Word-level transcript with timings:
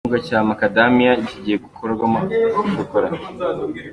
Igihingwa 0.03 0.21
cya 0.27 0.39
Makadamiya 0.49 1.13
kigiye 1.27 1.57
gukorwamo 1.65 2.19
shokora 2.73 3.09